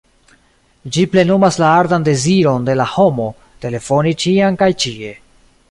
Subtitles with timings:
[0.95, 3.29] Ĝi plenumas la ardan deziron de la homo,
[3.67, 5.13] telefoni ĉiam kaj ĉie.